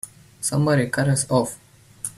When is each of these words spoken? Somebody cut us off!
Somebody 0.41 0.87
cut 0.89 1.09
us 1.09 1.29
off! 1.29 1.59